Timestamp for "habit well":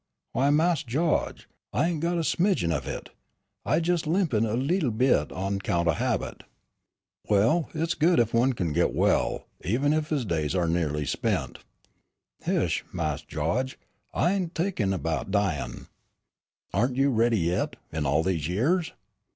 5.91-7.69